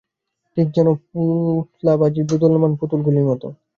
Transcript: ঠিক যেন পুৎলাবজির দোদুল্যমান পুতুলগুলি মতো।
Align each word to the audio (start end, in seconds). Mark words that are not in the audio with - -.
ঠিক 0.57 0.67
যেন 0.75 0.87
পুৎলাবজির 1.03 2.25
দোদুল্যমান 2.29 2.71
পুতুলগুলি 2.79 3.21
মতো। 3.23 3.47